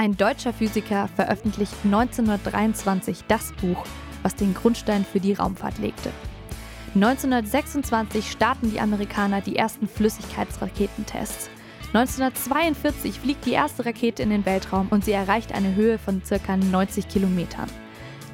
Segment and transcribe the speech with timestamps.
[0.00, 3.84] Ein deutscher Physiker veröffentlicht 1923 das Buch,
[4.22, 6.10] was den Grundstein für die Raumfahrt legte.
[6.94, 11.50] 1926 starten die Amerikaner die ersten Flüssigkeitsraketentests.
[11.88, 16.56] 1942 fliegt die erste Rakete in den Weltraum und sie erreicht eine Höhe von ca.
[16.56, 17.68] 90 Kilometern.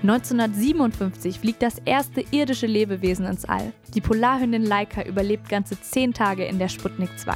[0.02, 3.72] 1957 fliegt das erste irdische Lebewesen ins All.
[3.92, 7.34] Die Polarhündin Laika überlebt ganze 10 Tage in der Sputnik 2.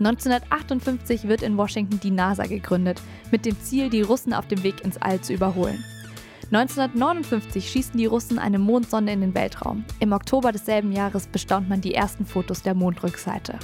[0.00, 4.82] 1958 wird in Washington die NASA gegründet, mit dem Ziel, die Russen auf dem Weg
[4.82, 5.84] ins All zu überholen.
[6.52, 9.84] 1959 schießen die Russen eine Mondsonde in den Weltraum.
[10.00, 13.58] Im Oktober desselben Jahres bestaunt man die ersten Fotos der Mondrückseite.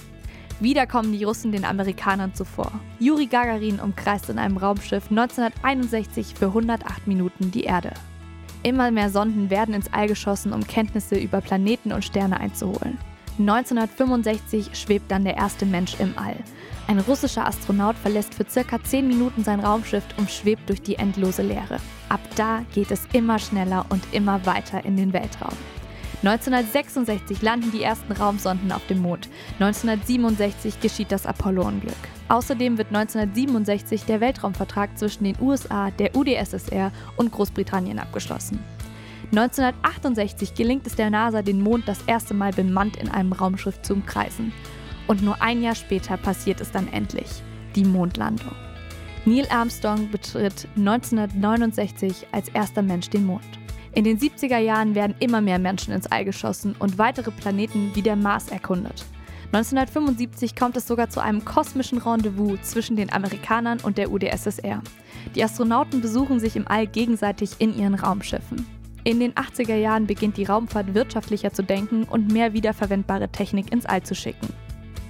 [0.61, 2.71] Wieder kommen die Russen den Amerikanern zuvor.
[3.01, 7.93] Juri Gagarin umkreist in einem Raumschiff 1961 für 108 Minuten die Erde.
[8.63, 12.99] Immer mehr Sonden werden ins All geschossen, um Kenntnisse über Planeten und Sterne einzuholen.
[13.39, 16.37] 1965 schwebt dann der erste Mensch im All.
[16.89, 21.43] Ein russischer Astronaut verlässt für circa 10 Minuten sein Raumschiff und schwebt durch die endlose
[21.43, 21.79] Leere.
[22.09, 25.57] Ab da geht es immer schneller und immer weiter in den Weltraum.
[26.23, 29.29] 1966 landen die ersten Raumsonden auf dem Mond.
[29.61, 31.95] 1967 geschieht das Apollo-Unglück.
[32.29, 38.59] Außerdem wird 1967 der Weltraumvertrag zwischen den USA, der UdSSR und Großbritannien abgeschlossen.
[39.31, 43.95] 1968 gelingt es der NASA, den Mond das erste Mal bemannt in einem Raumschiff zu
[43.95, 44.53] umkreisen.
[45.09, 47.43] Und nur ein Jahr später passiert es dann endlich,
[47.75, 48.55] die Mondlandung.
[49.25, 53.43] Neil Armstrong betritt 1969 als erster Mensch den Mond.
[53.93, 58.03] In den 70er Jahren werden immer mehr Menschen ins All geschossen und weitere Planeten wie
[58.03, 59.05] der Mars erkundet.
[59.47, 64.83] 1975 kommt es sogar zu einem kosmischen Rendezvous zwischen den Amerikanern und der UdSSR.
[65.35, 68.76] Die Astronauten besuchen sich im All gegenseitig in ihren Raumschiffen.
[69.07, 73.87] In den 80er Jahren beginnt die Raumfahrt wirtschaftlicher zu denken und mehr wiederverwendbare Technik ins
[73.87, 74.49] All zu schicken.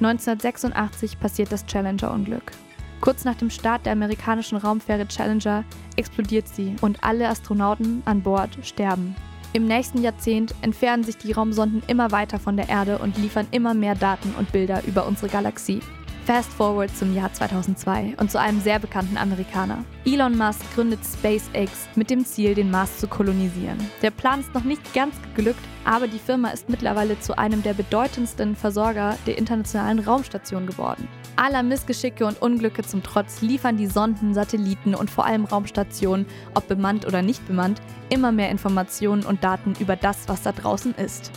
[0.03, 2.53] 1986 passiert das Challenger-Unglück.
[3.01, 5.65] Kurz nach dem Start der amerikanischen Raumfähre Challenger
[5.97, 9.17] explodiert sie und alle Astronauten an Bord sterben.
[9.55, 13.73] Im nächsten Jahrzehnt entfernen sich die Raumsonden immer weiter von der Erde und liefern immer
[13.73, 15.81] mehr Daten und Bilder über unsere Galaxie.
[16.27, 19.85] Fast forward zum Jahr 2002 und zu einem sehr bekannten Amerikaner.
[20.05, 23.79] Elon Musk gründet SpaceX mit dem Ziel, den Mars zu kolonisieren.
[24.03, 27.75] Der Plan ist noch nicht ganz geglückt, aber die Firma ist mittlerweile zu einem der
[27.75, 31.07] bedeutendsten Versorger der internationalen Raumstation geworden.
[31.37, 36.67] Aller Missgeschicke und Unglücke zum Trotz liefern die Sonden, Satelliten und vor allem Raumstationen, ob
[36.67, 41.31] bemannt oder nicht bemannt, immer mehr Informationen und Daten über das, was da draußen ist.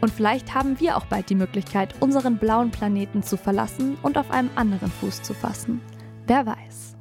[0.00, 4.30] Und vielleicht haben wir auch bald die Möglichkeit, unseren blauen Planeten zu verlassen und auf
[4.30, 5.80] einem anderen Fuß zu fassen.
[6.26, 6.95] Wer weiß.